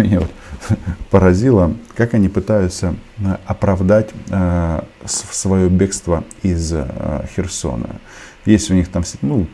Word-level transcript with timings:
меня 0.00 0.20
вот 0.20 0.30
поразило, 1.10 1.74
как 1.94 2.14
они 2.14 2.28
пытаются 2.28 2.94
э, 3.18 3.36
оправдать 3.46 4.10
э, 4.30 4.82
свое 5.04 5.68
бегство 5.68 6.24
из 6.42 6.72
э, 6.72 7.26
Херсона. 7.34 8.00
Есть 8.44 8.70
у 8.70 8.74
них 8.74 8.88
там, 8.88 9.02
ну, 9.22 9.46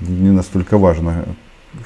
не 0.00 0.30
настолько 0.30 0.78
важно, 0.78 1.24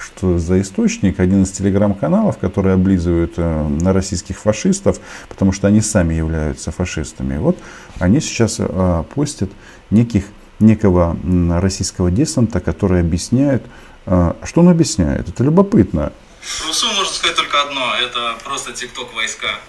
что 0.01 0.38
за 0.38 0.61
источник, 0.61 1.21
один 1.21 1.45
из 1.45 1.51
телеграм-каналов, 1.53 2.38
которые 2.38 2.74
облизывают 2.74 3.35
э, 3.37 3.69
на 3.69 3.93
российских 3.93 4.38
фашистов, 4.38 5.01
потому 5.28 5.53
что 5.53 5.69
они 5.69 5.81
сами 5.81 6.15
являются 6.15 6.71
фашистами. 6.71 7.38
Вот 7.38 7.58
они 7.99 8.21
сейчас 8.21 8.56
э, 8.58 9.04
постят 9.15 9.51
неких, 9.90 10.24
некого 10.60 11.17
российского 11.60 12.10
десанта, 12.10 12.60
который 12.60 13.01
объясняет, 13.01 13.63
что 14.06 14.60
он 14.60 14.69
объясняет. 14.69 15.28
Это 15.28 15.44
любопытно. 15.44 16.12
РУСУ 16.66 16.92
можно 16.92 17.12
сказать 17.12 17.37
только 17.37 17.62
одно, 17.62 17.95
это 17.95 18.38
просто 18.45 18.73
тикток 18.73 19.12
войска. 19.15 19.60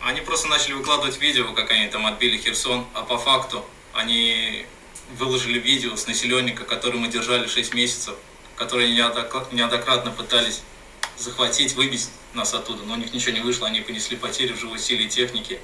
Они 0.00 0.20
просто 0.20 0.48
начали 0.48 0.72
выкладывать 0.72 1.20
видео, 1.20 1.52
как 1.52 1.70
они 1.70 1.88
там 1.88 2.06
отбили 2.06 2.38
Херсон, 2.38 2.86
а 2.94 3.02
по 3.02 3.18
факту 3.18 3.64
они 3.92 4.64
выложили 5.18 5.58
видео 5.58 5.96
с 5.96 6.06
населенника, 6.06 6.64
который 6.64 6.98
мы 6.98 7.08
держали 7.08 7.46
6 7.46 7.74
месяцев, 7.74 8.14
которые 8.56 8.90
неоднократно 8.94 10.10
пытались 10.10 10.62
захватить, 11.18 11.74
выбить 11.74 12.08
нас 12.32 12.54
оттуда, 12.54 12.82
но 12.84 12.94
у 12.94 12.96
них 12.96 13.12
ничего 13.12 13.32
не 13.32 13.40
вышло, 13.40 13.66
они 13.66 13.80
понесли 13.80 14.16
потери 14.16 14.52
в 14.52 14.60
живой 14.60 14.78
силе 14.78 15.04
и 15.04 15.08
технике. 15.08 15.60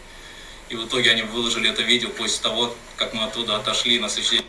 И 0.69 0.75
в 0.75 0.85
итоге 0.87 1.13
они 1.13 1.23
выложили 1.23 1.71
это 1.71 1.83
видео 1.83 2.11
после 2.11 2.43
того, 2.43 2.75
как 2.97 3.15
мы 3.15 3.23
оттуда 3.25 3.57
отошли 3.57 3.99
на 4.01 4.09
следующий 4.09 4.45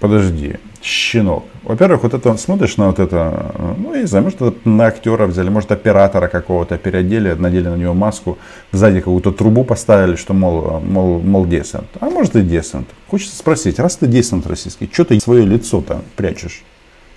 Подожди, 0.00 0.56
щенок. 0.86 1.44
Во-первых, 1.62 2.04
вот 2.04 2.14
это 2.14 2.36
смотришь 2.36 2.76
на 2.76 2.86
вот 2.86 2.98
это, 2.98 3.54
ну, 3.76 3.94
не 3.94 4.06
знаю, 4.06 4.24
может, 4.24 4.64
на 4.64 4.86
актера 4.86 5.26
взяли, 5.26 5.48
может, 5.48 5.72
оператора 5.72 6.28
какого-то 6.28 6.78
переодели, 6.78 7.32
надели 7.32 7.68
на 7.68 7.76
него 7.76 7.94
маску, 7.94 8.38
сзади 8.72 9.00
какую-то 9.00 9.32
трубу 9.32 9.64
поставили, 9.64 10.16
что, 10.16 10.32
мол, 10.32 10.80
мол, 10.80 11.20
мол, 11.20 11.46
десант. 11.46 11.88
А 12.00 12.06
может 12.06 12.36
и 12.36 12.42
десант. 12.42 12.88
Хочется 13.08 13.36
спросить, 13.36 13.78
раз 13.78 13.96
ты 13.96 14.06
десант 14.06 14.46
российский, 14.46 14.88
что 14.92 15.04
ты 15.04 15.18
свое 15.20 15.44
лицо-то 15.44 16.02
прячешь? 16.14 16.62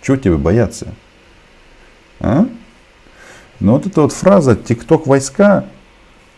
Чего 0.02 0.18
тебе 0.18 0.38
бояться? 0.38 0.88
А? 2.20 2.48
Ну 3.60 3.74
вот 3.74 3.86
эта 3.86 4.02
вот 4.02 4.14
фраза 4.14 4.56
«тикток 4.56 5.06
войска», 5.06 5.66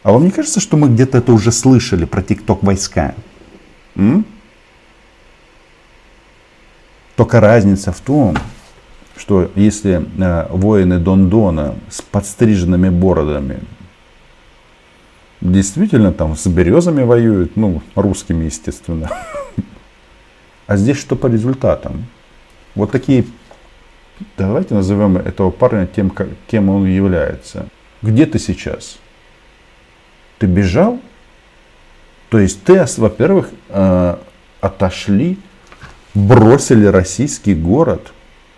а 0.04 0.12
вам 0.12 0.26
не 0.26 0.32
кажется, 0.32 0.60
что 0.60 0.78
мы 0.78 0.90
где-то 0.90 1.20
это 1.20 1.32
уже 1.32 1.52
слышали 1.52 2.06
про 2.06 2.24
тикток 2.24 2.64
войска? 2.64 3.14
М? 3.96 4.26
Только 7.22 7.40
разница 7.40 7.92
в 7.92 8.00
том, 8.00 8.36
что 9.16 9.52
если 9.54 10.04
э, 10.18 10.48
воины 10.50 10.98
Дондона 10.98 11.76
с 11.88 12.02
подстриженными 12.02 12.90
бородами 12.90 13.60
действительно 15.40 16.14
там 16.14 16.36
с 16.36 16.48
березами 16.48 17.04
воюют, 17.04 17.56
ну, 17.58 17.84
русскими, 17.94 18.46
естественно. 18.46 19.12
А 20.66 20.78
здесь 20.78 20.98
что 20.98 21.16
по 21.16 21.28
результатам? 21.28 22.08
Вот 22.74 22.90
такие 22.90 23.26
Давайте 24.36 24.74
назовем 24.74 25.18
этого 25.18 25.52
парня 25.52 25.86
тем, 25.86 26.12
кем 26.48 26.70
он 26.70 26.88
является. 26.88 27.68
Где 28.02 28.26
ты 28.26 28.40
сейчас? 28.40 28.98
Ты 30.40 30.48
бежал? 30.48 31.00
То 32.30 32.40
есть 32.40 32.64
ты, 32.64 32.84
во-первых, 32.98 33.52
э, 33.70 34.16
отошли, 34.60 35.38
бросили 36.14 36.86
российский 36.86 37.54
город, 37.54 38.14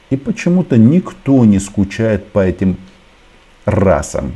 и 0.09 0.17
почему-то 0.17 0.77
никто 0.77 1.45
не 1.45 1.59
скучает 1.59 2.27
по 2.31 2.39
этим 2.39 2.77
расам. 3.65 4.33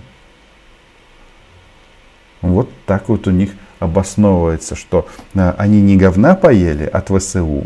Вот 2.42 2.70
так 2.86 3.10
вот 3.10 3.28
у 3.28 3.32
них 3.32 3.52
обосновывается, 3.80 4.76
что 4.76 5.08
э, 5.34 5.54
они 5.58 5.82
не 5.82 5.98
говна 5.98 6.36
поели 6.36 6.86
от 6.86 7.10
ВСУ, 7.10 7.66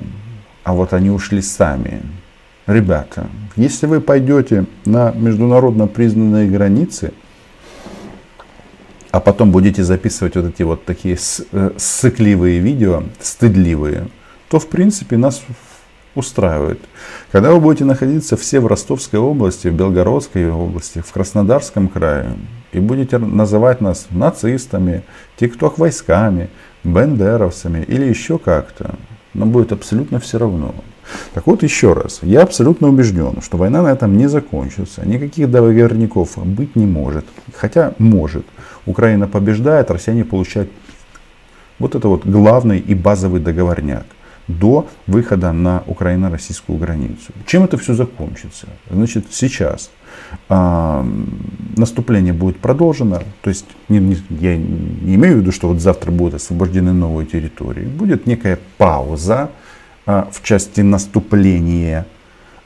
а 0.64 0.74
вот 0.74 0.94
они 0.94 1.10
ушли 1.10 1.42
сами. 1.42 2.02
Ребята, 2.68 3.28
если 3.56 3.86
вы 3.86 4.02
пойдете 4.02 4.66
на 4.86 5.12
международно 5.12 5.88
признанные 5.88 6.50
границы, 6.50 7.14
а 9.12 9.20
потом 9.20 9.52
будете 9.52 9.84
записывать 9.84 10.36
вот 10.36 10.46
эти 10.46 10.64
вот 10.64 10.86
такие 10.86 11.18
э, 11.52 11.72
сыкливые 11.78 12.60
видео, 12.60 13.04
стыдливые, 13.20 14.08
то 14.52 14.60
в 14.60 14.68
принципе 14.68 15.16
нас 15.16 15.42
устраивает. 16.14 16.82
Когда 17.32 17.54
вы 17.54 17.62
будете 17.62 17.86
находиться 17.86 18.36
все 18.36 18.60
в 18.60 18.68
Ростовской 18.68 19.18
области, 19.18 19.70
в 19.70 19.74
Белгородской 19.74 20.52
области, 20.52 21.00
в 21.00 21.10
Краснодарском 21.10 21.88
крае, 21.88 22.34
и 22.74 22.80
будете 22.82 23.18
называть 23.18 23.80
нас 23.80 24.08
нацистами, 24.10 25.04
тикток 25.38 25.78
войсками, 25.78 26.50
бендеровцами 26.84 27.86
или 27.88 28.04
еще 28.04 28.38
как-то, 28.38 28.96
нам 29.34 29.52
будет 29.52 29.72
абсолютно 29.72 30.20
все 30.20 30.38
равно. 30.38 30.76
Так 31.34 31.48
вот, 31.48 31.64
еще 31.64 31.94
раз, 31.94 32.20
я 32.22 32.42
абсолютно 32.42 32.90
убежден, 32.90 33.42
что 33.42 33.56
война 33.56 33.82
на 33.82 33.88
этом 33.88 34.18
не 34.18 34.28
закончится. 34.28 35.08
Никаких 35.08 35.50
договорников 35.50 36.38
быть 36.44 36.76
не 36.76 36.86
может. 36.86 37.26
Хотя 37.56 37.94
может. 38.00 38.46
Украина 38.86 39.30
побеждает, 39.30 39.92
россияне 39.92 40.26
получают 40.26 40.70
вот 41.80 41.96
это 41.96 42.10
вот 42.10 42.26
главный 42.26 42.80
и 42.80 42.94
базовый 42.94 43.40
договорняк 43.40 44.06
до 44.48 44.88
выхода 45.08 45.52
на 45.52 45.84
украино-российскую 45.88 46.78
границу. 46.78 47.32
Чем 47.46 47.64
это 47.64 47.78
все 47.78 47.94
закончится? 47.94 48.68
Значит, 48.90 49.26
сейчас 49.32 49.92
э, 50.50 51.04
наступление 51.78 52.34
будет 52.34 52.60
продолжено, 52.60 53.22
то 53.42 53.50
есть 53.50 53.66
не, 53.90 54.00
не, 54.00 54.18
я 54.30 54.58
не 54.58 55.16
имею 55.16 55.38
в 55.38 55.40
виду, 55.40 55.52
что 55.52 55.68
вот 55.68 55.80
завтра 55.80 56.12
будут 56.12 56.36
освобождены 56.36 56.94
новые 56.94 57.26
территории, 57.26 57.86
будет 57.86 58.28
некая 58.28 58.60
пауза, 58.78 59.50
а, 60.06 60.28
в 60.32 60.44
части 60.44 60.82
наступления. 60.82 62.06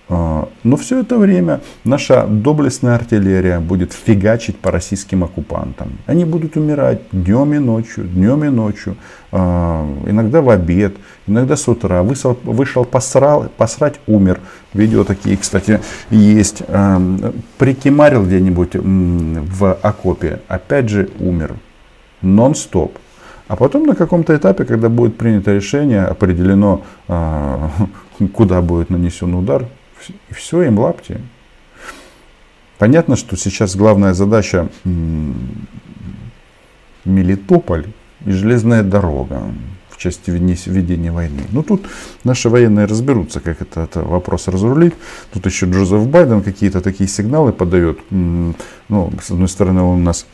А, 0.08 0.48
но 0.64 0.78
все 0.78 1.00
это 1.00 1.18
время 1.18 1.62
наша 1.84 2.28
доблестная 2.28 2.96
артиллерия 2.96 3.60
будет 3.60 3.92
фигачить 3.94 4.58
по 4.58 4.72
российским 4.72 5.24
оккупантам. 5.24 5.98
Они 6.06 6.26
будут 6.26 6.58
умирать 6.58 7.02
днем 7.12 7.54
и 7.54 7.58
ночью, 7.58 8.04
днем 8.04 8.44
и 8.44 8.50
ночью, 8.50 8.98
а, 9.32 9.88
иногда 10.06 10.42
в 10.42 10.50
обед, 10.50 10.96
иногда 11.26 11.56
с 11.56 11.68
утра. 11.68 12.04
Вышел, 12.04 12.38
вышел 12.44 12.86
посрал, 12.86 13.48
посрать, 13.58 14.00
умер. 14.06 14.40
Видео 14.74 15.04
такие, 15.04 15.38
кстати, 15.38 15.80
есть. 16.12 16.62
Прикимарил 17.58 18.26
где-нибудь 18.26 18.72
в 18.76 19.74
окопе, 19.74 20.42
опять 20.48 20.90
же 20.90 21.10
умер. 21.20 21.56
Нон-стоп. 22.22 22.98
А 23.48 23.56
потом 23.56 23.86
на 23.86 23.96
каком-то 23.96 24.36
этапе, 24.36 24.66
когда 24.66 24.90
будет 24.90 25.18
принято 25.18 25.54
решение, 25.54 26.04
определено, 26.04 26.82
а, 27.08 27.70
куда 28.34 28.62
будет 28.62 28.90
нанесен 28.90 29.34
удар, 29.36 29.66
все, 30.32 30.64
им 30.64 30.80
лапти. 30.80 31.20
Понятно, 32.78 33.16
что 33.16 33.38
сейчас 33.38 33.76
главная 33.76 34.14
задача 34.14 34.70
Мелитополь 37.06 37.88
и 38.26 38.32
железная 38.32 38.84
дорога 38.84 39.44
в 39.90 39.98
части 39.98 40.30
ведения 40.30 41.12
войны. 41.12 41.44
Ну 41.52 41.64
тут 41.64 41.86
наши 42.26 42.50
военные 42.50 42.86
разберутся, 42.86 43.40
как 43.40 43.62
это, 43.62 43.82
это 43.82 44.02
вопрос 44.02 44.48
разрулить. 44.48 44.94
Тут 45.32 45.46
еще 45.46 45.68
Джозеф 45.68 46.06
Байден 46.08 46.42
какие-то 46.42 46.82
такие 46.82 47.08
сигналы 47.08 47.54
подает. 47.54 48.00
Ну, 48.10 48.54
с 49.22 49.32
одной 49.32 49.48
стороны, 49.48 49.82
он 49.82 50.04
нас 50.04 50.26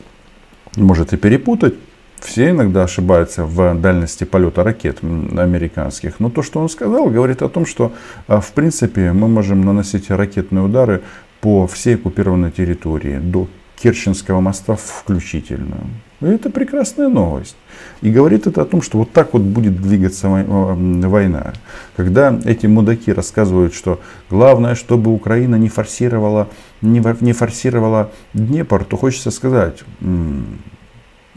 может 0.76 1.12
и 1.12 1.16
перепутать, 1.16 1.74
все 2.22 2.50
иногда 2.50 2.84
ошибаются 2.84 3.44
в 3.44 3.74
дальности 3.80 4.24
полета 4.24 4.62
ракет 4.62 4.98
американских. 5.02 6.20
Но 6.20 6.30
то, 6.30 6.42
что 6.42 6.60
он 6.60 6.68
сказал, 6.68 7.10
говорит 7.10 7.42
о 7.42 7.48
том, 7.48 7.66
что 7.66 7.92
а, 8.28 8.40
в 8.40 8.52
принципе 8.52 9.12
мы 9.12 9.28
можем 9.28 9.64
наносить 9.64 10.10
ракетные 10.10 10.64
удары 10.64 11.02
по 11.40 11.66
всей 11.66 11.96
оккупированной 11.96 12.52
территории, 12.52 13.18
до 13.18 13.48
Керченского 13.82 14.40
моста 14.40 14.76
включительно. 14.76 15.76
И 16.20 16.26
это 16.26 16.50
прекрасная 16.50 17.08
новость. 17.08 17.56
И 18.00 18.12
говорит 18.12 18.46
это 18.46 18.62
о 18.62 18.64
том, 18.64 18.80
что 18.80 18.98
вот 18.98 19.10
так 19.10 19.32
вот 19.32 19.42
будет 19.42 19.82
двигаться 19.82 20.28
война. 20.28 21.52
Когда 21.96 22.38
эти 22.44 22.66
мудаки 22.66 23.12
рассказывают, 23.12 23.74
что 23.74 24.00
главное, 24.30 24.76
чтобы 24.76 25.12
Украина 25.12 25.56
не 25.56 25.68
форсировала, 25.68 26.48
не 26.80 27.32
форсировала 27.32 28.12
Днепр, 28.34 28.84
то 28.84 28.96
хочется 28.96 29.32
сказать, 29.32 29.82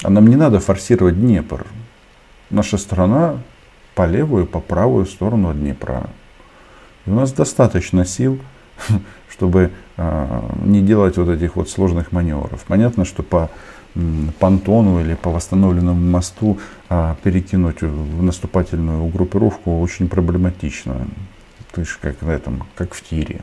а 0.03 0.09
нам 0.09 0.27
не 0.27 0.36
надо 0.36 0.59
форсировать 0.59 1.19
Днепр. 1.19 1.65
Наша 2.50 2.77
страна 2.77 3.38
по 3.95 4.06
левую, 4.06 4.45
по 4.45 4.59
правую 4.59 5.06
сторону 5.06 5.53
Днепра. 5.53 6.09
И 7.06 7.09
у 7.09 7.15
нас 7.15 7.31
достаточно 7.31 8.06
сил, 8.06 8.39
чтобы 9.30 9.71
а, 9.97 10.51
не 10.63 10.81
делать 10.81 11.18
вот 11.18 11.30
этих 11.30 11.56
вот 11.56 11.69
сложных 11.69 12.12
маневров. 12.12 12.63
Понятно, 12.68 13.06
что 13.06 13.24
по 13.24 13.50
понтону 14.39 15.00
или 15.00 15.15
по 15.15 15.30
восстановленному 15.30 16.00
мосту 16.00 16.59
а, 16.89 17.15
перекинуть 17.24 17.81
в 17.81 18.21
наступательную 18.21 19.07
группировку 19.07 19.80
очень 19.80 20.09
проблематично. 20.09 21.07
То 21.71 21.81
есть 21.81 21.94
как 22.01 22.21
в 22.21 22.30
этом, 22.30 22.63
как 22.75 22.94
в 22.94 23.01
тире. 23.01 23.42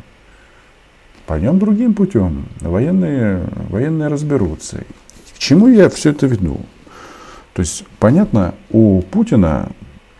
Пойдем 1.26 1.58
другим 1.58 1.94
путем. 1.94 2.46
Военные, 2.60 3.44
военные 3.70 4.08
разберутся. 4.08 4.84
Чему 5.42 5.66
я 5.66 5.88
все 5.88 6.10
это 6.10 6.28
веду? 6.28 6.60
То 7.52 7.62
есть, 7.62 7.84
понятно, 7.98 8.54
у 8.70 9.02
Путина, 9.02 9.70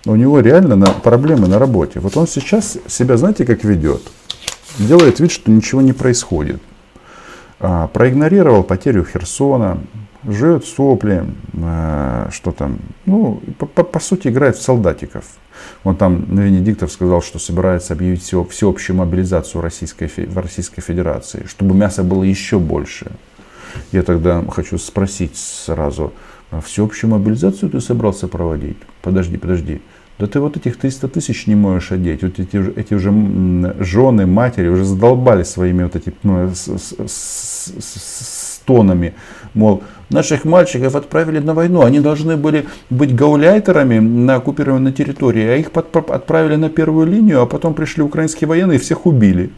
у 0.05 0.17
него 0.17 0.41
реально 0.41 0.75
на, 0.75 0.87
проблемы 0.87 1.47
на 1.47 1.61
работе. 1.61 2.01
Вот 2.01 2.17
он 2.17 2.27
сейчас 2.27 2.77
себя, 2.89 3.17
знаете, 3.17 3.45
как 3.45 3.63
ведет? 3.63 4.03
Делает 4.81 5.21
вид, 5.21 5.31
что 5.31 5.53
ничего 5.53 5.81
не 5.81 5.93
происходит. 5.93 6.61
А, 7.61 7.87
проигнорировал 7.87 8.65
потерю 8.65 9.05
Херсона, 9.05 9.79
жует 10.25 10.65
сопли, 10.65 11.25
а, 11.55 12.29
что 12.33 12.51
там, 12.51 12.81
ну, 13.07 13.41
по, 13.61 13.67
по, 13.67 13.85
по 13.85 14.01
сути, 14.01 14.27
играет 14.27 14.57
в 14.57 14.63
солдатиков. 14.63 15.25
Он 15.85 15.95
там, 15.95 16.25
Венедиктов 16.37 16.91
сказал, 16.91 17.23
что 17.23 17.39
собирается 17.39 17.93
объявить 17.93 18.25
все, 18.25 18.43
всеобщую 18.43 18.97
мобилизацию 18.97 19.63
Российской, 19.63 20.11
в 20.27 20.37
Российской 20.37 20.81
Федерации, 20.81 21.45
чтобы 21.47 21.77
мяса 21.77 22.03
было 22.03 22.25
еще 22.25 22.59
больше. 22.59 23.13
Я 23.93 24.03
тогда 24.03 24.45
хочу 24.49 24.79
спросить 24.79 25.37
сразу, 25.37 26.13
а 26.51 26.61
всеобщую 26.61 27.11
мобилизацию 27.11 27.71
ты 27.71 27.81
собрался 27.81 28.29
проводить? 28.29 28.77
Подожди, 29.03 29.37
подожди. 29.37 29.81
Да 30.19 30.27
ты 30.27 30.39
вот 30.41 30.57
этих 30.57 30.77
300 30.77 31.09
тысяч 31.09 31.47
не 31.47 31.55
можешь 31.55 31.91
одеть. 31.91 32.23
Вот 32.23 32.39
эти, 32.39 32.79
эти 32.79 32.95
уже 32.95 33.11
жены, 33.81 34.27
матери 34.27 34.69
уже 34.69 34.85
задолбали 34.85 35.43
своими 35.43 35.83
вот 35.85 35.97
этими 35.97 36.15
ну, 36.23 36.51
с. 36.55 37.73
Мол, 39.55 39.83
наших 40.11 40.45
мальчиков 40.45 40.95
отправили 40.95 41.41
на 41.41 41.55
войну. 41.55 41.83
Они 41.83 42.01
должны 42.01 42.37
были 42.37 42.67
быть 42.91 43.15
гауляйтерами 43.15 43.99
на 43.99 44.37
оккупированной 44.37 44.93
территории. 44.93 45.45
А 45.45 45.57
их 45.57 45.71
отправили 45.75 46.57
на 46.57 46.69
первую 46.69 47.07
линию, 47.07 47.43
а 47.43 47.47
потом 47.47 47.75
пришли 47.75 48.03
украинские 48.03 48.47
военные 48.47 48.79
и 48.79 48.81
всех 48.81 49.07
убили. 49.07 49.51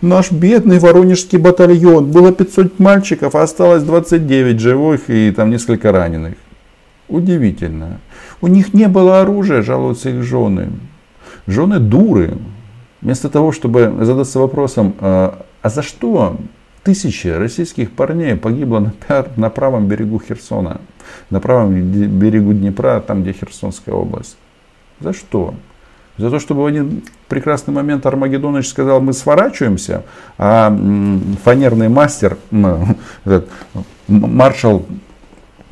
Наш 0.00 0.32
бедный 0.32 0.78
воронежский 0.78 1.38
батальон. 1.38 2.10
Было 2.10 2.32
500 2.32 2.78
мальчиков, 2.78 3.34
а 3.34 3.42
осталось 3.42 3.82
29 3.82 4.58
живых 4.58 5.10
и 5.10 5.30
там 5.30 5.50
несколько 5.50 5.92
раненых. 5.92 6.34
Удивительно. 7.08 8.00
У 8.40 8.46
них 8.46 8.72
не 8.72 8.88
было 8.88 9.20
оружия, 9.20 9.60
жалуются 9.62 10.10
их 10.10 10.22
жены. 10.22 10.70
Жены 11.46 11.78
дуры. 11.80 12.38
Вместо 13.02 13.28
того, 13.28 13.52
чтобы 13.52 13.94
задаться 14.00 14.38
вопросом, 14.38 14.94
а, 15.00 15.44
а 15.60 15.68
за 15.68 15.82
что 15.82 16.38
тысячи 16.82 17.28
российских 17.28 17.90
парней 17.92 18.36
погибло 18.36 18.92
на, 19.08 19.26
на 19.36 19.50
правом 19.50 19.86
берегу 19.86 20.20
Херсона, 20.20 20.80
на 21.28 21.40
правом 21.40 21.74
берегу 21.74 22.52
Днепра, 22.54 23.00
там 23.06 23.22
где 23.22 23.32
Херсонская 23.32 23.94
область? 23.94 24.36
За 25.00 25.12
что? 25.12 25.54
За 26.20 26.28
то, 26.28 26.38
чтобы 26.38 26.62
в 26.62 26.66
один 26.66 27.02
прекрасный 27.28 27.72
момент 27.72 28.04
Армагеддонович 28.04 28.68
сказал, 28.68 29.00
мы 29.00 29.14
сворачиваемся, 29.14 30.04
а 30.36 30.70
фанерный 31.42 31.88
мастер, 31.88 32.36
этот, 33.24 33.48
маршал, 34.06 34.84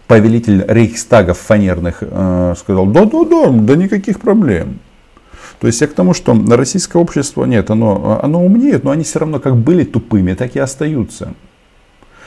повелитель 0.07 0.65
рейхстагов 0.67 1.37
фанерных 1.39 1.99
э, 2.01 2.55
сказал, 2.57 2.87
да-да-да, 2.87 3.51
да 3.51 3.77
никаких 3.77 4.21
проблем. 4.21 4.79
То 5.61 5.67
есть 5.67 5.83
я 5.83 5.87
к 5.87 5.93
тому, 5.93 6.15
что 6.15 6.35
российское 6.49 6.99
общество, 6.99 7.45
нет, 7.45 7.71
оно, 7.71 8.19
оно 8.23 8.43
умнеет, 8.43 8.85
но 8.85 8.91
они 8.91 9.05
все 9.05 9.19
равно 9.19 9.41
как 9.41 9.55
были 9.55 9.85
тупыми, 9.85 10.33
так 10.33 10.57
и 10.57 10.59
остаются. 10.61 11.35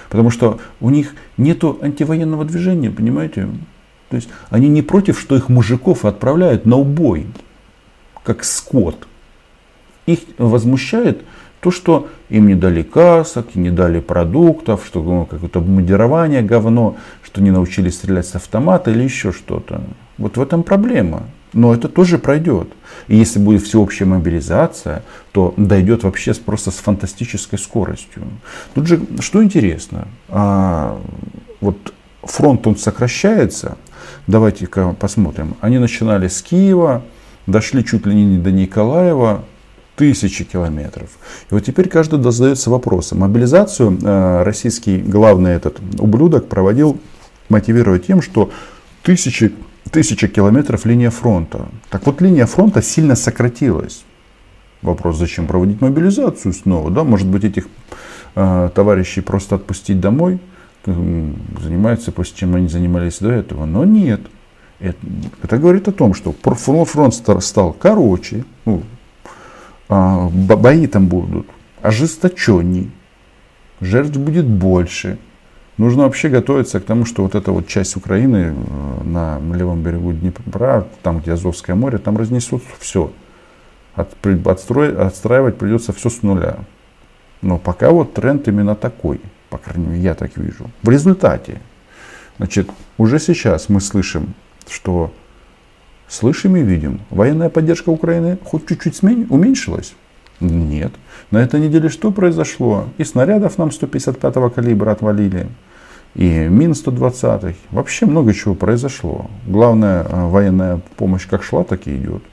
Потому 0.09 0.29
что 0.29 0.59
у 0.79 0.91
них 0.91 1.15
нет 1.37 1.63
антивоенного 1.63 2.45
движения, 2.45 2.91
понимаете? 2.91 3.47
То 4.09 4.17
есть 4.17 4.29
они 4.51 4.69
не 4.69 4.83
против, 4.83 5.19
что 5.19 5.35
их 5.35 5.49
мужиков 5.49 6.05
отправляют 6.05 6.67
на 6.67 6.75
убой 6.75 7.25
как 8.23 8.43
скот. 8.43 9.07
Их 10.05 10.19
возмущает 10.37 11.23
то, 11.61 11.69
что 11.69 12.09
им 12.29 12.47
не 12.47 12.55
дали 12.55 12.81
касок, 12.81 13.55
не 13.55 13.69
дали 13.69 13.99
продуктов, 13.99 14.83
что 14.85 15.03
ну, 15.03 15.25
какое-то 15.25 15.59
обмундирование 15.59 16.41
говно, 16.41 16.97
что 17.23 17.41
не 17.41 17.51
научились 17.51 17.95
стрелять 17.95 18.25
с 18.25 18.35
автомата 18.35 18.91
или 18.91 19.03
еще 19.03 19.31
что-то. 19.31 19.81
Вот 20.17 20.37
в 20.37 20.41
этом 20.41 20.63
проблема. 20.63 21.23
Но 21.53 21.73
это 21.73 21.89
тоже 21.89 22.17
пройдет. 22.17 22.69
И 23.07 23.15
если 23.15 23.37
будет 23.37 23.63
всеобщая 23.63 24.05
мобилизация, 24.05 25.03
то 25.33 25.53
дойдет 25.57 26.03
вообще 26.03 26.33
просто 26.33 26.71
с 26.71 26.75
фантастической 26.75 27.59
скоростью. 27.59 28.23
Тут 28.73 28.87
же, 28.87 29.01
что 29.19 29.43
интересно, 29.43 30.07
а, 30.29 30.99
вот 31.59 31.93
фронт 32.23 32.65
он 32.67 32.77
сокращается. 32.77 33.77
Давайте-ка 34.27 34.95
посмотрим. 34.99 35.55
Они 35.59 35.77
начинали 35.77 36.27
с 36.27 36.41
Киева, 36.41 37.03
дошли 37.47 37.83
чуть 37.83 38.05
ли 38.05 38.15
не 38.15 38.37
до 38.37 38.51
Николаева, 38.51 39.43
тысячи 39.95 40.43
километров. 40.43 41.09
И 41.49 41.53
вот 41.53 41.63
теперь 41.63 41.87
каждый 41.87 42.31
задается 42.31 42.69
вопросом. 42.69 43.19
Мобилизацию 43.19 43.99
э, 44.01 44.43
российский 44.43 44.97
главный 44.97 45.51
этот 45.51 45.79
ублюдок 45.99 46.47
проводил, 46.47 46.99
мотивируя 47.49 47.99
тем, 47.99 48.21
что 48.21 48.51
тысячи, 49.03 49.53
тысячи 49.91 50.27
километров 50.27 50.85
линия 50.85 51.09
фронта. 51.09 51.67
Так 51.89 52.05
вот, 52.05 52.21
линия 52.21 52.45
фронта 52.45 52.81
сильно 52.81 53.15
сократилась. 53.15 54.03
Вопрос, 54.81 55.17
зачем 55.17 55.45
проводить 55.45 55.81
мобилизацию 55.81 56.53
снова? 56.53 56.89
Да? 56.89 57.03
Может 57.03 57.27
быть, 57.27 57.43
этих 57.43 57.67
э, 58.35 58.69
товарищей 58.73 59.21
просто 59.21 59.55
отпустить 59.55 59.99
домой, 59.99 60.39
занимаются 60.83 62.11
после 62.11 62.35
чем 62.35 62.55
они 62.55 62.67
занимались 62.67 63.19
до 63.19 63.31
этого. 63.31 63.65
Но 63.65 63.85
нет. 63.85 64.21
Это, 64.81 64.97
это 65.43 65.57
говорит 65.59 65.87
о 65.87 65.91
том, 65.91 66.15
что 66.15 66.33
фронт 66.33 67.13
стал 67.13 67.73
короче, 67.73 68.45
ну, 68.65 68.81
а, 69.87 70.27
бои 70.29 70.87
там 70.87 71.07
будут 71.07 71.47
ожесточенней, 71.83 72.89
жертв 73.79 74.17
будет 74.17 74.47
больше. 74.47 75.19
Нужно 75.77 76.03
вообще 76.03 76.29
готовиться 76.29 76.79
к 76.79 76.85
тому, 76.85 77.05
что 77.05 77.23
вот 77.23 77.35
эта 77.35 77.51
вот 77.51 77.67
часть 77.67 77.95
Украины 77.95 78.53
э, 78.55 79.03
на 79.03 79.39
левом 79.55 79.81
берегу 79.81 80.13
Днепра, 80.13 80.87
там 81.01 81.19
где 81.19 81.33
Азовское 81.33 81.75
море, 81.75 81.97
там 81.97 82.17
разнесут 82.17 82.61
все. 82.79 83.11
От, 83.95 84.15
отстраивать 84.25 85.57
придется 85.57 85.93
все 85.93 86.09
с 86.09 86.21
нуля. 86.23 86.57
Но 87.41 87.57
пока 87.57 87.91
вот 87.91 88.13
тренд 88.13 88.47
именно 88.47 88.75
такой, 88.75 89.21
по 89.49 89.57
крайней 89.57 89.87
мере, 89.87 90.01
я 90.01 90.13
так 90.13 90.37
вижу. 90.37 90.69
В 90.83 90.89
результате, 90.89 91.59
значит, 92.37 92.69
уже 92.97 93.19
сейчас 93.19 93.69
мы 93.69 93.81
слышим 93.81 94.35
что 94.69 95.13
слышим 96.07 96.55
и 96.55 96.61
видим, 96.61 97.01
военная 97.09 97.49
поддержка 97.49 97.89
Украины 97.89 98.37
хоть 98.43 98.67
чуть-чуть 98.67 99.01
уменьшилась? 99.03 99.93
Нет. 100.39 100.91
На 101.29 101.37
этой 101.37 101.59
неделе 101.59 101.89
что 101.89 102.11
произошло? 102.11 102.85
И 102.97 103.03
снарядов 103.03 103.57
нам 103.57 103.69
155-го 103.69 104.49
калибра 104.49 104.91
отвалили, 104.91 105.47
и 106.15 106.47
Мин-120. 106.49 107.55
Вообще 107.69 108.05
много 108.05 108.33
чего 108.33 108.55
произошло. 108.55 109.29
Главная 109.47 110.03
э, 110.03 110.27
военная 110.27 110.81
помощь 110.97 111.27
как 111.27 111.43
шла, 111.43 111.63
так 111.63 111.87
и 111.87 111.95
идет. 111.95 112.23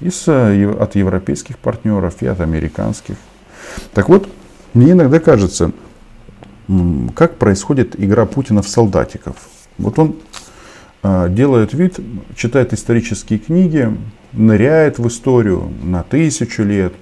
И 0.00 0.10
с, 0.10 0.28
э, 0.28 0.70
от 0.70 0.94
европейских 0.94 1.58
партнеров, 1.58 2.22
и 2.22 2.26
от 2.26 2.40
американских. 2.40 3.16
Так 3.92 4.08
вот, 4.08 4.28
мне 4.72 4.92
иногда 4.92 5.20
кажется, 5.20 5.72
как 7.14 7.36
происходит 7.36 7.98
игра 7.98 8.26
Путина 8.26 8.62
в 8.62 8.68
солдатиков. 8.68 9.36
Вот 9.78 9.98
он 9.98 10.16
делает 11.28 11.72
вид, 11.74 11.98
читает 12.36 12.72
исторические 12.72 13.38
книги, 13.38 13.90
ныряет 14.32 14.98
в 14.98 15.06
историю 15.08 15.70
на 15.82 16.02
тысячу 16.02 16.62
лет, 16.62 16.92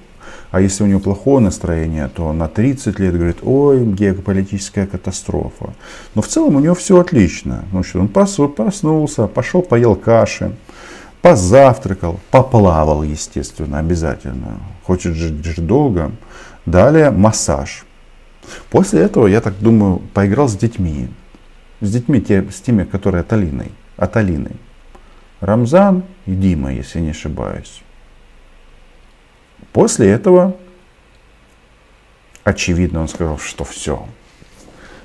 а 0.51 0.61
если 0.61 0.85
у 0.85 0.87
него 0.87 1.01
плохое 1.01 1.41
настроение, 1.41 2.09
то 2.15 2.33
на 2.33 2.47
30 2.47 3.01
лет 3.01 3.15
говорит, 3.15 3.39
ой, 3.43 3.85
геополитическая 3.85 4.87
катастрофа. 4.87 5.75
Но 6.15 6.23
в 6.23 6.29
целом 6.29 6.55
у 6.55 6.61
него 6.61 6.77
все 6.77 7.01
отлично. 7.01 7.65
Ну 7.73 7.83
что, 7.83 7.99
он 7.99 8.09
проснулся, 8.09 9.27
пошел 9.27 9.63
поел 9.63 9.97
каши, 9.97 10.55
позавтракал, 11.23 12.21
поплавал, 12.31 13.03
естественно, 13.03 13.81
обязательно. 13.81 14.61
Хочет 14.85 15.15
жить 15.15 15.67
долго. 15.67 16.13
Далее 16.67 17.11
массаж. 17.11 17.85
После 18.71 19.01
этого, 19.01 19.27
я 19.27 19.41
так 19.41 19.59
думаю, 19.59 20.03
поиграл 20.15 20.49
с 20.49 20.57
детьми. 20.57 21.09
С 21.81 21.91
детьми, 21.91 22.21
те, 22.21 22.45
с 22.49 22.61
теми, 22.61 22.85
которые 22.85 23.23
от 23.23 23.33
Алиной 23.33 23.73
от 23.97 24.17
Алины. 24.17 24.53
Рамзан 25.41 26.05
и 26.27 26.35
Дима, 26.35 26.73
если 26.73 27.01
не 27.01 27.11
ошибаюсь. 27.11 27.83
После 29.73 30.11
этого, 30.11 30.57
очевидно, 32.45 33.01
он 33.01 33.09
сказал, 33.09 33.39
что 33.39 33.65
все. 33.65 34.07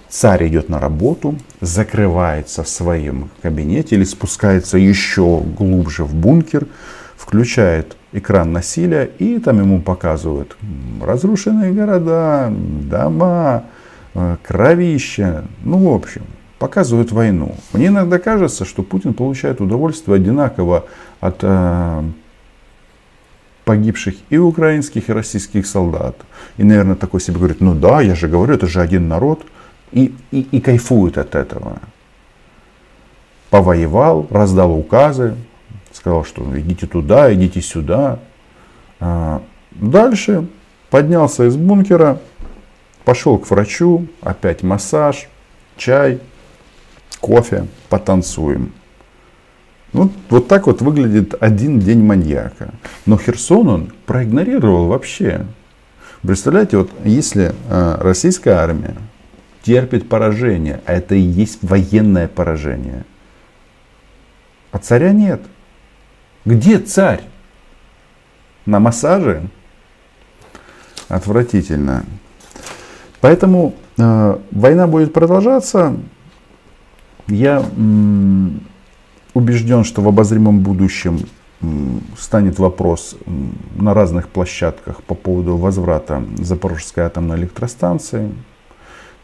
Царь 0.08 0.48
идет 0.48 0.70
на 0.70 0.80
работу, 0.80 1.38
закрывается 1.62 2.64
в 2.64 2.70
своем 2.70 3.30
кабинете 3.42 3.96
или 3.96 4.04
спускается 4.04 4.78
еще 4.78 5.42
глубже 5.42 6.04
в 6.04 6.16
бункер, 6.16 6.68
включает 7.16 7.96
экран 8.12 8.52
насилия 8.52 9.06
и 9.06 9.40
там 9.40 9.60
ему 9.60 9.82
показывают 9.82 10.58
разрушенные 11.02 11.72
города, 11.74 12.52
дома, 12.52 13.66
э, 14.16 14.38
кровища, 14.42 15.46
ну 15.64 15.90
в 15.90 15.94
общем, 15.94 16.24
показывают 16.60 17.12
войну. 17.12 17.56
Мне 17.74 17.88
иногда 17.88 18.20
кажется, 18.20 18.66
что 18.66 18.84
Путин 18.84 19.14
получает 19.14 19.62
удовольствие 19.62 20.16
одинаково 20.16 20.86
от 21.22 21.38
э, 21.42 22.04
погибших 23.64 24.16
и 24.30 24.38
украинских, 24.38 25.10
и 25.10 25.14
российских 25.14 25.66
солдат. 25.66 26.18
И, 26.58 26.64
наверное, 26.64 26.96
такой 26.96 27.22
себе 27.22 27.38
говорит, 27.38 27.62
ну 27.62 27.74
да, 27.74 28.02
я 28.02 28.14
же 28.14 28.28
говорю, 28.28 28.54
это 28.54 28.68
же 28.68 28.82
один 28.82 29.08
народ. 29.08 29.46
И, 29.92 30.14
и, 30.32 30.42
и 30.42 30.60
кайфует 30.60 31.18
от 31.18 31.34
этого. 31.34 31.80
Повоевал, 33.50 34.28
раздал 34.30 34.78
указы, 34.78 35.36
сказал, 35.94 36.24
что 36.26 36.46
идите 36.60 36.86
туда, 36.86 37.34
идите 37.34 37.62
сюда. 37.62 38.20
А, 39.00 39.42
дальше 39.72 40.48
поднялся 40.92 41.48
из 41.48 41.56
бункера, 41.56 42.20
пошел 43.06 43.40
к 43.40 43.50
врачу, 43.50 44.08
опять 44.22 44.62
массаж, 44.62 45.28
чай, 45.78 46.20
кофе, 47.22 47.68
потанцуем. 47.90 48.74
Вот, 49.92 50.12
вот 50.30 50.48
так 50.48 50.68
вот 50.68 50.82
выглядит 50.82 51.34
один 51.42 51.80
день 51.80 52.04
маньяка. 52.04 52.74
Но 53.06 53.18
Херсон 53.18 53.68
он 53.68 53.94
проигнорировал 54.06 54.88
вообще. 54.88 55.46
Представляете, 56.22 56.78
вот 56.78 56.92
если 57.04 57.54
э, 57.70 57.98
российская 58.00 58.52
армия 58.52 58.96
терпит 59.64 60.08
поражение, 60.08 60.82
а 60.86 60.94
это 60.94 61.16
и 61.16 61.20
есть 61.20 61.60
военное 61.62 62.28
поражение, 62.28 63.06
а 64.72 64.78
царя 64.78 65.12
нет. 65.12 65.42
Где 66.46 66.78
царь? 66.78 67.24
На 68.66 68.80
массаже? 68.80 69.50
Отвратительно. 71.08 72.06
Поэтому 73.22 73.74
э, 73.98 74.38
война 74.52 74.88
будет 74.88 75.14
продолжаться. 75.14 75.96
Я 77.30 77.64
убежден, 79.34 79.84
что 79.84 80.02
в 80.02 80.08
обозримом 80.08 80.60
будущем 80.60 81.20
станет 82.18 82.60
вопрос 82.60 83.16
на 83.76 83.94
разных 83.94 84.30
площадках 84.30 85.04
по 85.04 85.16
поводу 85.16 85.58
возврата 85.58 86.24
Запорожской 86.38 87.04
атомной 87.04 87.38
электростанции. 87.38 88.32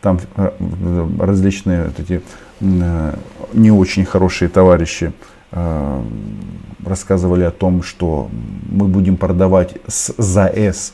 Там 0.01 0.19
э, 0.35 0.51
различные 1.19 1.85
вот 1.85 1.99
эти 1.99 2.21
э, 2.59 3.15
не 3.53 3.71
очень 3.71 4.05
хорошие 4.05 4.49
товарищи 4.49 5.13
э, 5.51 6.03
рассказывали 6.85 7.43
о 7.43 7.51
том, 7.51 7.81
что 7.81 8.29
мы 8.69 8.87
будем 8.87 9.17
продавать 9.17 9.77
с 9.87 10.13
ЗАЭС 10.17 10.93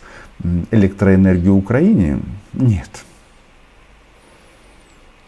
электроэнергию 0.72 1.56
Украине. 1.56 2.20
Нет. 2.54 3.04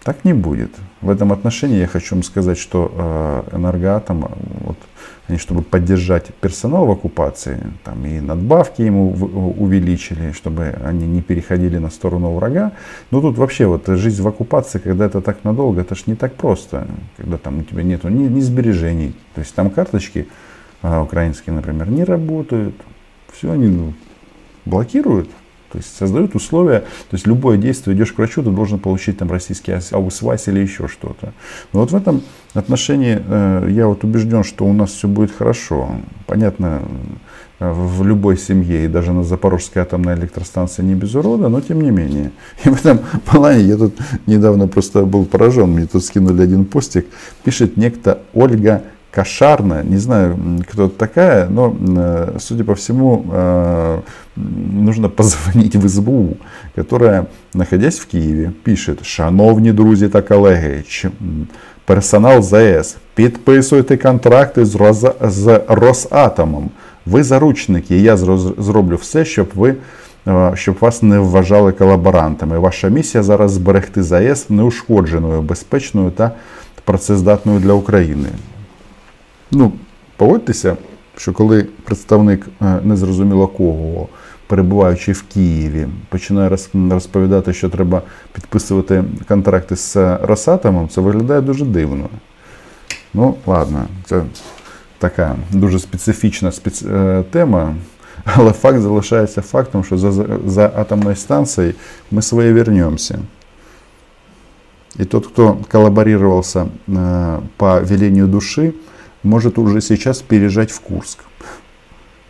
Так 0.03 0.25
не 0.25 0.33
будет. 0.33 0.71
В 1.01 1.09
этом 1.09 1.31
отношении 1.31 1.79
я 1.79 1.87
хочу 1.87 2.15
вам 2.15 2.23
сказать, 2.23 2.57
что 2.57 2.91
э, 2.93 3.55
энергоатом, 3.55 4.29
вот, 4.65 4.77
они, 5.29 5.37
чтобы 5.37 5.61
поддержать 5.61 6.33
персонал 6.41 6.85
в 6.85 6.91
оккупации, 6.91 7.57
там 7.85 8.05
и 8.05 8.19
надбавки 8.19 8.81
ему 8.81 9.11
увеличили, 9.57 10.33
чтобы 10.33 10.75
они 10.83 11.07
не 11.07 11.21
переходили 11.21 11.77
на 11.77 11.89
сторону 11.89 12.35
врага. 12.35 12.73
Но 13.11 13.21
тут 13.21 13.37
вообще 13.37 13.65
вот 13.65 13.87
жизнь 13.87 14.21
в 14.21 14.27
оккупации, 14.27 14.79
когда 14.79 15.05
это 15.05 15.21
так 15.21 15.45
надолго, 15.45 15.79
это 15.79 15.95
ж 15.95 16.03
не 16.07 16.15
так 16.15 16.33
просто, 16.35 16.85
когда 17.15 17.37
там 17.37 17.59
у 17.59 17.63
тебя 17.63 17.83
нету 17.83 18.09
ни, 18.09 18.27
ни 18.27 18.41
сбережений. 18.41 19.15
То 19.35 19.39
есть 19.39 19.55
там 19.55 19.69
карточки 19.69 20.27
э, 20.81 20.99
украинские, 20.99 21.55
например, 21.55 21.89
не 21.89 22.03
работают. 22.03 22.75
Все 23.31 23.53
они 23.53 23.67
ну, 23.67 23.93
блокируют. 24.65 25.29
То 25.73 25.79
есть 25.79 25.97
создают 25.97 26.35
условия, 26.35 26.81
то 26.81 27.15
есть 27.15 27.25
любое 27.25 27.57
действие, 27.57 27.97
идешь 27.97 28.11
к 28.11 28.19
врачу, 28.19 28.43
ты 28.43 28.51
должен 28.51 28.77
получить 28.77 29.17
там 29.17 29.31
российский 29.31 29.75
аусвайс 29.91 30.47
или 30.47 30.59
еще 30.59 30.87
что-то. 30.87 31.33
Но 31.73 31.79
вот 31.79 31.89
в 31.89 31.95
этом 31.95 32.21
отношении 32.53 33.19
э, 33.19 33.69
я 33.71 33.87
вот 33.87 34.03
убежден, 34.03 34.43
что 34.43 34.65
у 34.65 34.73
нас 34.73 34.91
все 34.91 35.07
будет 35.07 35.35
хорошо. 35.35 35.89
Понятно, 36.27 36.83
э, 37.59 37.71
в 37.71 38.05
любой 38.05 38.37
семье 38.37 38.85
и 38.85 38.87
даже 38.87 39.13
на 39.13 39.23
Запорожской 39.23 39.81
атомной 39.81 40.13
электростанции 40.13 40.83
не 40.83 40.93
без 40.93 41.15
урода, 41.15 41.49
но 41.49 41.59
тем 41.59 41.81
не 41.81 41.89
менее. 41.89 42.29
И 42.63 42.69
в 42.69 42.79
этом 42.85 42.99
плане 43.25 43.63
я 43.63 43.75
тут 43.75 43.95
недавно 44.27 44.67
просто 44.67 45.05
был 45.05 45.25
поражен, 45.25 45.71
мне 45.71 45.87
тут 45.87 46.05
скинули 46.05 46.43
один 46.43 46.65
постик, 46.65 47.07
пишет 47.43 47.77
некто 47.77 48.21
Ольга 48.35 48.83
Кошарная, 49.12 49.82
не 49.82 49.96
знаю, 49.96 50.38
кто 50.70 50.84
это 50.84 50.96
такая, 50.96 51.48
но, 51.48 51.74
э, 51.80 52.36
судя 52.38 52.64
по 52.64 52.74
всему, 52.74 53.24
э, 53.32 54.00
нужно 54.36 55.08
позвонить 55.08 55.76
в 55.76 55.88
СБУ, 55.88 56.36
которая, 56.74 57.26
находясь 57.54 58.00
в 58.00 58.06
Києві, 58.06 58.50
пишет, 58.62 59.04
шановні 59.04 59.72
друзі 59.72 60.08
та 60.08 60.22
колеги, 60.22 60.84
персонал 61.84 62.42
ЗАЕС, 62.42 62.96
підписуйте 63.14 63.96
контракти 63.96 64.64
з, 64.64 64.74
Роз... 64.74 65.06
з 65.22 65.60
Росатомом. 65.68 66.70
Ви 67.06 67.22
заручники, 67.22 67.98
я 67.98 68.16
зроблю 68.16 68.96
все, 68.96 69.24
щоб 69.24 69.48
ви 69.54 69.74
е, 70.28 70.52
щоб 70.54 70.76
вас 70.80 71.02
не 71.02 71.18
вважали 71.18 71.72
колаборантами. 71.72 72.58
Ваша 72.58 72.88
місія 72.88 73.22
зараз 73.22 73.52
зберегти 73.52 74.02
ЗАЕС 74.02 74.50
неушкодженою, 74.50 75.42
безпечною 75.42 76.10
та 76.10 76.30
працездатною 76.84 77.60
для 77.60 77.72
України. 77.72 78.28
Ну, 79.55 79.71
погодьтеся, 80.17 80.77
що 81.17 81.33
коли 81.33 81.63
представник 81.83 82.47
е, 82.61 82.79
незрозуміло 82.83 83.47
кого, 83.47 84.07
перебуваючи 84.47 85.11
в 85.11 85.21
Києві, 85.21 85.87
починає 86.09 86.57
розповідати, 86.73 87.53
що 87.53 87.69
треба 87.69 88.01
підписувати 88.33 89.03
контракти 89.27 89.75
з 89.75 89.95
Росатомом, 90.21 90.89
це 90.89 91.01
виглядає 91.01 91.41
дуже 91.41 91.65
дивно. 91.65 92.09
Ну, 93.13 93.35
ладно, 93.45 93.85
це 94.05 94.23
така 94.97 95.35
дуже 95.51 95.79
специфічна 95.79 96.51
спец... 96.51 96.83
Е, 96.83 97.23
тема. 97.31 97.75
Але 98.25 98.51
факт 98.51 98.79
залишається 98.79 99.41
фактом, 99.41 99.83
що 99.83 99.97
за, 99.97 100.11
за 100.45 100.71
атомною 100.75 101.15
станцією 101.15 101.73
ми 102.11 102.21
своє 102.21 102.53
вернемся. 102.53 103.19
И 104.99 105.05
тот, 105.05 105.27
кто 105.27 105.59
коллаборировался 105.71 106.67
э, 106.87 107.41
по 107.57 107.79
велению 107.81 108.27
души, 108.27 108.73
может 109.23 109.57
уже 109.57 109.81
сейчас 109.81 110.21
переезжать 110.21 110.71
в 110.71 110.79
Курск 110.81 111.23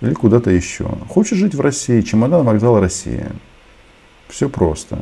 или 0.01 0.13
куда-то 0.13 0.51
еще. 0.51 0.85
Хочешь 1.09 1.38
жить 1.38 1.55
в 1.55 1.62
России, 1.62 2.01
чемодан, 2.01 2.45
вокзал 2.45 2.79
Россия. 2.79 3.31
Все 4.27 4.50
просто. 4.50 5.00